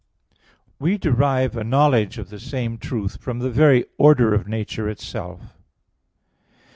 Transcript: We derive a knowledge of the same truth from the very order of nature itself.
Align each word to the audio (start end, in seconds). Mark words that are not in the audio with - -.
We 0.79 0.97
derive 0.97 1.55
a 1.55 1.63
knowledge 1.63 2.17
of 2.17 2.31
the 2.31 2.39
same 2.39 2.79
truth 2.79 3.21
from 3.21 3.37
the 3.37 3.51
very 3.51 3.85
order 3.99 4.33
of 4.33 4.47
nature 4.47 4.89
itself. 4.89 5.53